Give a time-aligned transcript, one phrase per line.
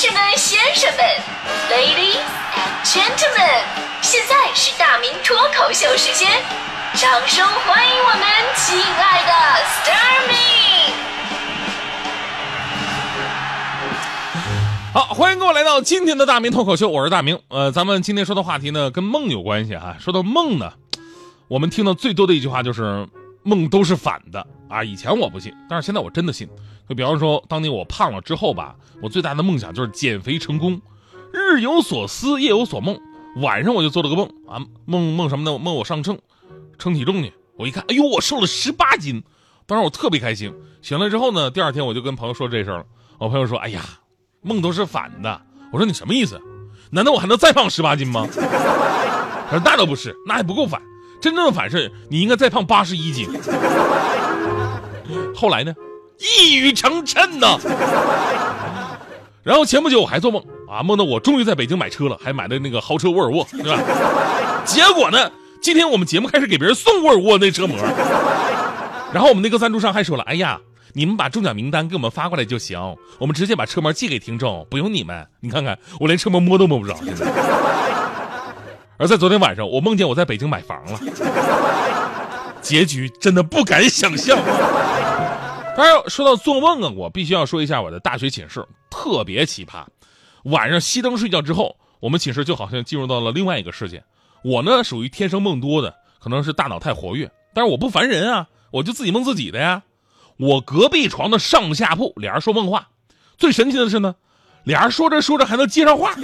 [0.00, 1.04] 士们、先生们
[1.72, 2.22] ，Ladies
[2.54, 3.64] and Gentlemen，
[4.00, 6.30] 现在是大明脱口秀时间，
[6.94, 8.22] 掌声欢迎我们
[8.54, 9.32] 亲爱的
[9.64, 10.36] s t a r m y
[14.94, 17.40] 好，欢迎各位来到今天的大明脱口秀，我是大明。
[17.48, 19.96] 呃，咱们今天说的话题呢，跟梦有关系啊。
[19.98, 20.74] 说到梦呢，
[21.48, 23.08] 我们听到最多的一句话就是
[23.42, 24.82] 梦都是反的啊。
[24.82, 26.48] 以前我不信，但是现在我真的信。
[26.88, 30.80] 就比方说，当年我胖了之后吧，我最大的梦想就是减肥成功，
[31.32, 32.98] 日有所思，夜有所梦。
[33.42, 35.58] 晚上我就做了个梦啊，梦梦什么呢？
[35.58, 36.18] 梦我上称，
[36.78, 37.32] 称体重去。
[37.56, 39.22] 我一看，哎呦，我瘦了十八斤，
[39.66, 40.54] 当时我特别开心。
[40.82, 42.86] 醒了之后呢，第二天我就跟朋友说这事儿了。
[43.18, 43.82] 我朋友说，哎呀。
[44.40, 46.40] 梦都是反的，我说你什么意思？
[46.90, 48.24] 难道我还能再胖十八斤吗？
[48.32, 50.80] 他说那倒不是，那还不够反，
[51.20, 53.28] 真正的反是你应该再胖八十一斤。
[55.34, 55.74] 后来呢，
[56.18, 57.58] 一语成谶呢。
[59.42, 63.80] 然后前不久我还做梦啊，梦到我终于在北京买车了，还买的那个豪车沃尔沃，对吧？
[64.64, 65.30] 结果呢，
[65.62, 67.76] 今天我们节目开始给别人送沃尔沃那车模，
[69.12, 70.60] 然后我们那个赞助商还说了，哎呀。
[70.94, 75.24] 你们把中奖名单给我们发过来就行，我们直接把车模寄给听众，不用你们。
[75.38, 76.96] 你看看，我连车模摸都摸不着。
[77.04, 77.26] 现在
[78.98, 81.00] 而在昨天晚上，我梦见我在北京买房了，
[82.60, 84.36] 结局真的不敢想象。
[85.76, 89.84] 当然，说到做梦啊，我必须要说一下我的大学寝室特别奇葩。
[90.42, 94.02] 晚上熄灯睡觉之后，我们寝室就好像进入到了另外一个世界。
[94.42, 99.84] 我呢，属于天生梦多的，可能是大脑太活跃，但是我不烦人啊，我就自己梦自己的呀。
[100.38, 102.88] 我隔壁床的上下铺，俩人说梦话。
[103.36, 104.16] 最神奇的是呢，
[104.68, 106.14] 俩人说着说着还能接上话。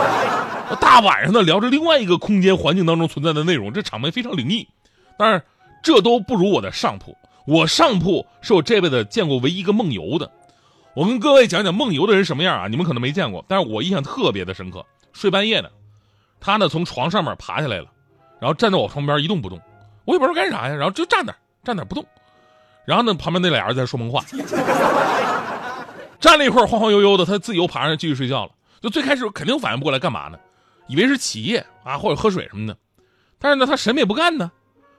[0.78, 4.68] 大晚上的聊着另外一个空间环境当中存在的内容，这场面非常灵异。
[5.18, 5.42] 但是
[5.82, 7.16] 这都不如我的上铺。
[7.46, 10.30] 我上铺是我这辈子见过唯一一个梦游的。
[10.92, 12.68] 我跟各位讲讲梦游的人什么样啊？
[12.68, 14.84] 你们可能没见过，但是我印象特别的深刻。
[15.14, 15.70] 睡半夜呢，
[16.40, 17.86] 他呢从床上面爬下来了，
[18.38, 19.58] 然后站在我床边一动不动。
[20.04, 21.34] 我也不知道干啥呀，然后就站那
[21.64, 22.04] 站那不动。
[22.84, 24.22] 然后呢，旁边那俩人在说梦话，
[26.20, 28.52] 站了一会儿，晃晃悠悠的，他自己又爬上继续睡觉了。
[28.80, 30.38] 就最开始肯定反应不过来干嘛呢，
[30.86, 32.76] 以为是起夜啊，或者喝水什么的。
[33.38, 34.50] 但是呢，他什么也不干呢。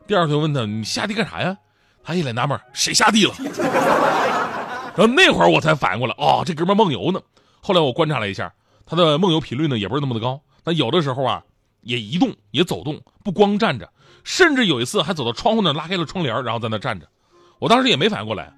[0.07, 1.55] 第二天问他：“你下地干啥呀？”
[2.03, 3.33] 他一脸纳闷：“谁下地了？”
[4.95, 7.21] 然后那会儿我才反应过来，哦，这哥们梦游呢。
[7.61, 8.51] 后来我观察了一下，
[8.85, 10.41] 他的梦游频率呢也不是那么的高。
[10.63, 11.43] 那有的时候啊，
[11.81, 13.89] 也移动，也走动，不光站着，
[14.23, 17.07] 甚至有一次还走到窗户那拉开了窗帘，然后在那站着。
[17.59, 18.51] 我当时也没反应过来，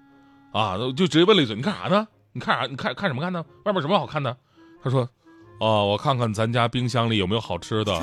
[0.54, 2.08] 啊，就直接问了一嘴：“你干啥呢？
[2.34, 2.66] 你看啥？
[2.66, 3.44] 你看看什么看呢？
[3.66, 4.36] 外面什么好看的？”
[4.84, 5.08] 他说
[5.60, 7.94] ：“哦，我看看咱家冰箱里有没有好吃的。”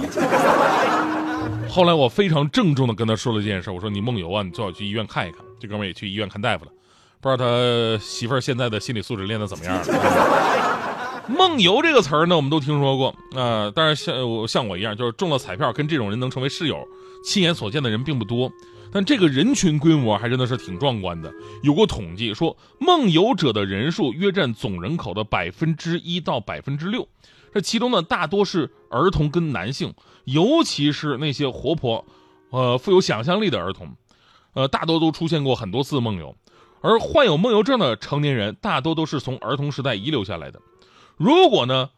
[1.69, 6.71] 后来我非常郑重的跟他说了这件事，我说：“你梦游啊，你最好去医院看一看。”这哥们也去医院看大夫了，
[7.21, 11.25] 不知道他媳妇儿现在的心理素质练得怎么样了。
[11.29, 16.87] 梦游这个词儿呢，我们都听说过啊，但是像我像我一样，就是中了彩票，跟这种人能成为室友，
[17.25, 18.51] 亲眼所见的人并不多。
[18.93, 21.33] 但这个人群规模还真的是挺壮观的。
[21.63, 27.07] 有过统计说，梦游者的人数约占总人口的百分之一到百分之六。
[27.53, 29.95] 这其中呢，大多是儿童跟男性，
[30.25, 32.05] 尤其是那些活泼、
[32.51, 33.95] 呃富有想象力的儿童，
[34.53, 36.37] 呃大多都出现过很多次梦游。
[36.81, 40.61] 而患有梦游症的成年人，大多都是从儿童时代遗留下来的。
[41.17, 41.91] 如果呢，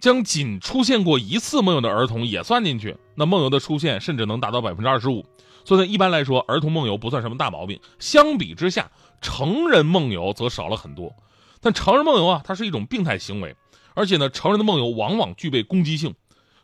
[0.00, 5.24] 将仅出现过一次梦游的儿童也算进去，那梦游的出现甚至能达到百分之二十五。
[5.64, 7.80] 所以呢，一般来说，儿童梦游不算什么大毛病。
[7.98, 11.14] 相比之下，成人梦游则少了很多。
[11.60, 13.56] 但成人梦游啊，它是一种病态行为，
[13.94, 16.14] 而且呢，成人的梦游往往具备攻击性。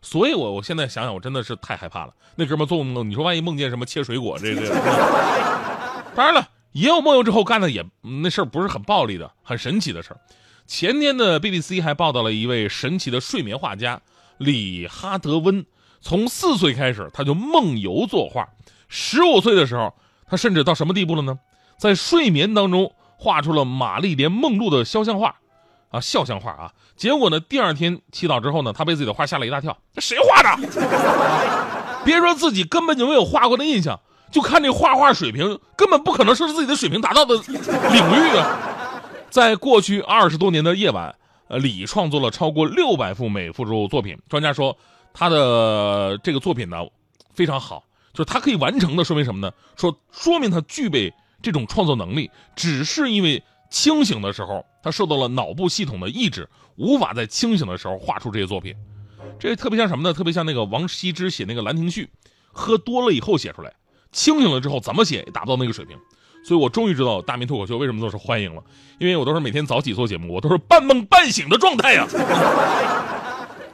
[0.02, 2.14] 所以，我我现在想想，我真的是太害怕了。
[2.36, 4.68] 那哥们做梦，你说万一梦见什么切水果，这这。
[6.14, 10.20] 当然了，也有梦游之后干的也那事儿不是很暴力的，很神奇的事儿。
[10.66, 14.00] 前天的 BBC 还报道了一位神奇的睡眠画家
[14.38, 15.64] 李哈德温，
[16.00, 18.48] 从四岁开始他就梦游作画。
[18.90, 19.94] 十五岁的时候，
[20.26, 21.38] 他甚至到什么地步了呢？
[21.78, 25.36] 在睡眠当中画出了玛丽莲梦露的肖像画，
[25.90, 26.72] 啊，肖像画啊！
[26.96, 29.78] 结果呢，第二天祈祷之后呢，他被自己的画吓了一大跳。
[29.94, 30.68] 这谁画的？
[32.04, 34.00] 别说自己根本就没有画过的印象，
[34.30, 38.58] 就看这画画水平，根本不可能说是自己的水平达到的领域啊！
[39.30, 41.14] 在过去二十多年的夜晚，
[41.48, 44.18] 呃，李创作了超过六百幅美术作品。
[44.28, 44.76] 专家说，
[45.14, 46.78] 他的这个作品呢
[47.32, 47.84] 非常好。
[48.12, 49.52] 就是他可以完成的，说明什么呢？
[49.76, 58.74] 说说明他具备这种创作能力，只是因为清醒的时候他受到了脑部系统的抑制，无法在清醒的时候画出这些作品。
[59.38, 60.12] 这特别像什么呢？
[60.12, 62.04] 特别像那个王羲之写那个《兰亭序》，
[62.52, 63.72] 喝多了以后写出来，
[64.12, 65.96] 清醒了之后怎么写也达不到那个水平。
[66.42, 68.62] 所以我终于知道大明脱口秀为什么都是欢迎了，
[68.98, 72.06] 因为我都是每天早起做节目，我都是半梦半醒的状态呀。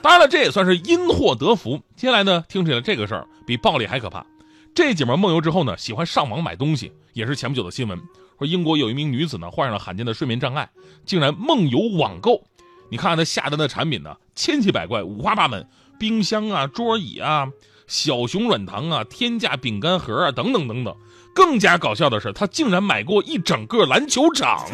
[0.06, 1.82] 当然了，这也算是因祸得福。
[1.96, 4.24] 接下来呢，听起来这个事儿比暴力还可怕。
[4.72, 8.00] 这姐们梦游之后呢，喜欢上网买东西，也是前不久的新闻。
[8.38, 10.70] 说英国有一名女子呢，患上了罕见的睡眠障碍，
[11.04, 12.40] 竟然梦游网购。
[12.88, 15.66] 你看她下单的产品呢，千奇百怪，五花八门，
[15.98, 17.48] 冰箱啊、桌椅啊、
[17.88, 20.94] 小熊软糖啊、天价饼干盒啊，等等等等。
[21.34, 24.68] 更加搞笑的是，她竟然买过一整个篮球场。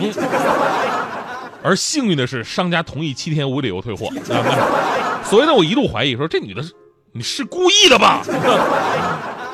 [1.62, 4.08] 而幸运的是，商家同意七天无理由退货。
[5.24, 6.72] 所以呢，我一度怀疑说这女的是
[7.12, 8.22] 你是故意的吧？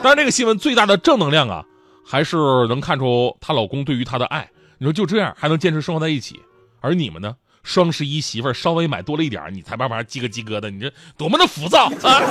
[0.03, 1.65] 当然，这个新闻最大的正能量啊，
[2.07, 2.37] 还是
[2.69, 4.49] 能看出她老公对于她的爱。
[4.79, 6.41] 你说就这样还能坚持生活在一起，
[6.81, 7.35] 而你们呢？
[7.65, 12.23] 双十一媳妇儿稍微买多了一点你才慢慢叽个叽个的，你这多么的浮躁啊！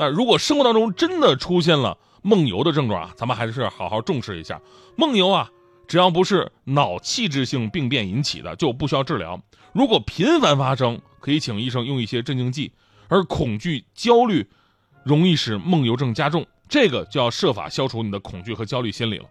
[0.00, 4.60] 啊，如果生活当中真的出现了梦游的症状啊，咱们还是好好重视一下
[4.96, 5.48] 梦游啊。
[5.90, 9.42] 只要不是脑器质性病变引起的，就不需要治疗。
[9.72, 12.70] 如果频繁发生，可以请医生用一些镇静剂。
[13.08, 14.46] 而恐惧、焦虑，
[15.02, 19.24] 容易使梦游症加重，这个就要设法消除你的恐惧和焦虑心理了。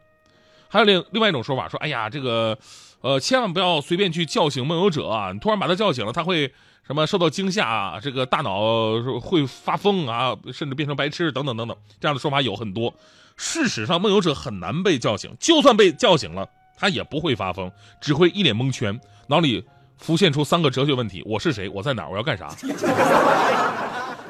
[0.68, 2.60] 还有另另外一种说法，说哎呀，这个，
[3.00, 5.32] 呃，千万不要随便去叫醒梦游者啊！
[5.32, 6.54] 你突然把他叫醒了，他会
[6.90, 8.00] 什么受到惊吓啊？
[8.02, 11.78] 这个大脑会发疯啊，甚至变成白痴等等等等。
[12.00, 12.92] 这样的说法有很多。
[13.38, 17.72] 事实上，梦游者很难被叫醒，就算被叫醒了，他也不会发疯，
[18.02, 19.64] 只会一脸蒙圈，脑里
[20.00, 21.70] 浮现出三个哲学问题：我是谁？
[21.70, 22.10] 我在哪？
[22.10, 22.50] 我要干啥？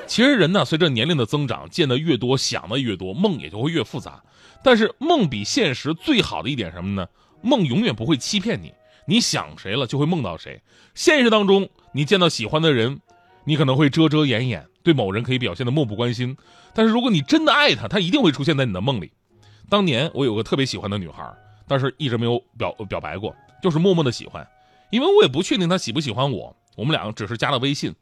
[0.06, 4.22] 其实人呢，随着年龄的增长，见得越多，想的越多，梦也就会越复杂。
[4.62, 7.08] 但是梦比现实最好的一点什么呢？
[7.42, 8.74] 梦永远不会欺骗你，
[9.08, 10.62] 你想谁了就会梦到谁。
[10.94, 13.00] 现实当中，你见到喜欢的人，
[13.46, 14.66] 你可能会遮遮掩掩。
[14.82, 16.36] 对某人可以表现的漠不关心，
[16.74, 19.12] 但是如果你真的爱他，他一定会出现在你的梦里。
[19.70, 21.32] 当年我有个特别喜欢的女孩，
[21.68, 24.48] 但是一直没有表表白过，就是默默的喜欢，
[24.90, 26.56] 因为我也不确定她喜不喜欢我。
[26.78, 27.94] 我们两个只是加了微信，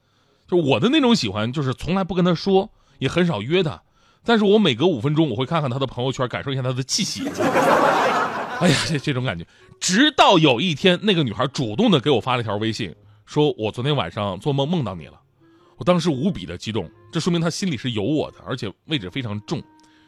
[0.48, 2.70] 就我的那种喜欢，就是从来不跟她说，
[3.00, 3.82] 也很少约她，
[4.24, 7.28] 但是我每隔五分钟我会看看她的朋友圈，感受一下她的气息。
[8.62, 9.46] 哎呀，这这种感觉，
[9.80, 12.96] 直到有一天，那个女孩主动的给我发了一条微信，
[13.28, 15.20] 说我昨天晚上做梦梦到你了。
[15.76, 19.62] 我当时无比的激动，这说明他心里是有我的，而且位置非常重。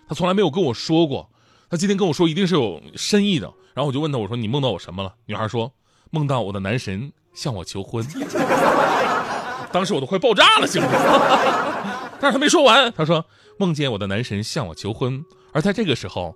[0.07, 1.30] 他从来没有跟我说过，
[1.69, 3.45] 他今天跟我说一定是有深意的。
[3.75, 5.13] 然后我就问他，我说你梦到我什么了？
[5.27, 5.71] 女孩说
[6.10, 8.04] 梦到我的男神向我求婚。
[9.72, 10.89] 当时我都快爆炸了，行吗？
[12.19, 13.24] 但是他没说完，他说
[13.60, 15.24] 梦见我的男神向我求婚，
[15.54, 16.36] 而在这个时候，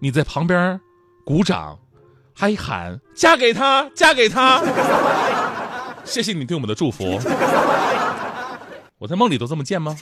[0.00, 0.80] 你在旁边
[1.24, 1.78] 鼓掌，
[2.34, 4.62] 还喊嫁给他，嫁给他。
[6.10, 7.20] 谢谢你对我们的祝福。
[8.98, 9.96] 我在梦里都这么贱吗？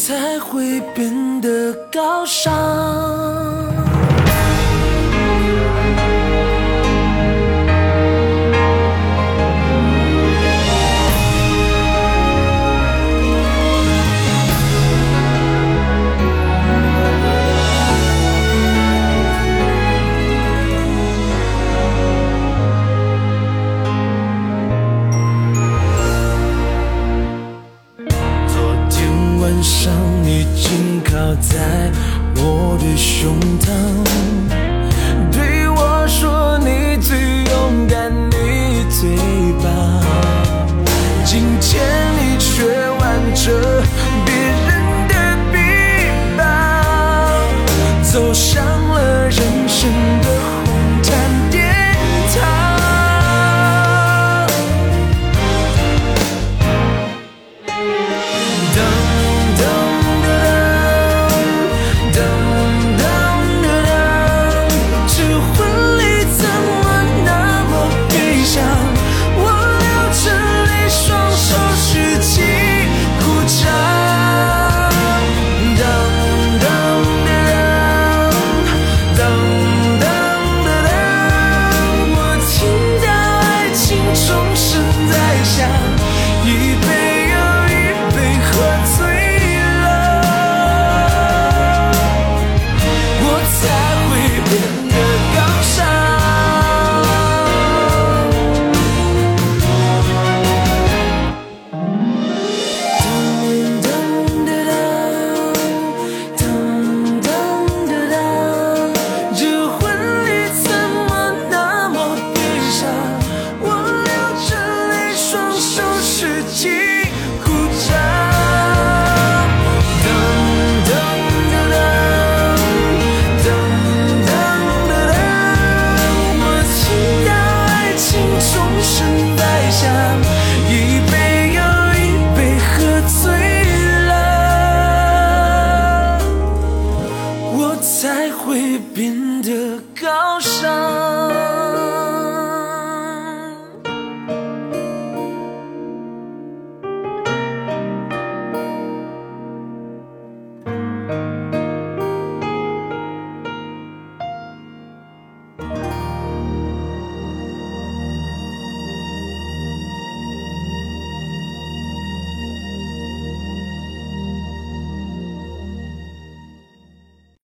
[0.00, 3.59] 才会变得高尚。